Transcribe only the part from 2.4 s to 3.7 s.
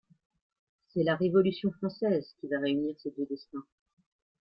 va réunir ces deux destins.